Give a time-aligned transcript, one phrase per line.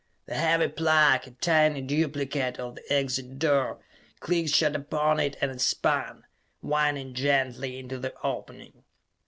[0.25, 3.85] The heavy plug, a tiny duplicate of the exit door,
[4.19, 6.25] clicked shut upon it and spun,
[6.61, 8.83] whining gently, into the opening.